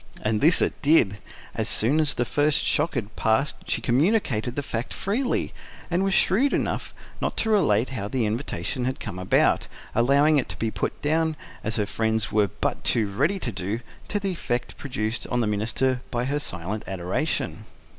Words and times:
And 0.23 0.41
this 0.41 0.63
it 0.63 0.81
did. 0.81 1.19
As 1.53 1.69
soon 1.69 1.99
as 1.99 2.15
the 2.15 2.25
first 2.25 2.65
shock 2.65 2.95
had 2.95 3.15
passed 3.15 3.57
she 3.69 3.81
communicated 3.81 4.55
the 4.55 4.63
fact 4.63 4.95
freely, 4.95 5.53
and 5.91 6.03
was 6.03 6.15
shrewd 6.15 6.53
enough 6.53 6.91
not 7.21 7.37
to 7.37 7.51
relate 7.51 7.89
how 7.89 8.07
the 8.07 8.25
invitation 8.25 8.85
had 8.85 8.99
come 8.99 9.19
about, 9.19 9.67
allowing 9.93 10.37
it 10.39 10.49
to 10.49 10.57
be 10.57 10.71
put 10.71 10.99
down, 11.03 11.35
as 11.63 11.75
her 11.75 11.85
friends 11.85 12.31
were 12.31 12.47
but 12.47 12.83
too 12.83 13.11
ready 13.11 13.37
to 13.37 13.51
do, 13.51 13.81
to 14.07 14.19
the 14.19 14.31
effect 14.31 14.75
produced 14.75 15.27
on 15.27 15.39
the 15.39 15.45
minister 15.45 16.01
by 16.09 16.25
her 16.25 16.39
silent 16.39 16.83
adoration. 16.87 17.65